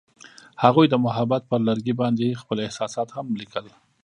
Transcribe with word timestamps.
هغوی 0.63 0.85
د 0.89 0.95
محبت 1.05 1.41
پر 1.51 1.59
لرګي 1.67 1.93
باندې 2.01 2.39
خپل 2.41 2.57
احساسات 2.67 3.07
هم 3.15 3.27
لیکل. 3.41 3.65